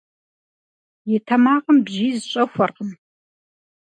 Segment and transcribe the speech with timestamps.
[1.13, 2.91] И тэмакъым бжьиз щӀэхуэркъым.